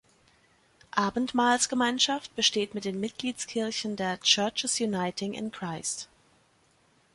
Abendmahlsgemeinschaft 0.97 2.35
besteht 2.35 2.73
mit 2.73 2.85
den 2.85 2.99
Mitgliedskirchen 2.99 3.95
der 3.97 4.19
Churches 4.19 4.79
Uniting 4.79 5.35
in 5.35 5.51
Christ. 5.51 6.09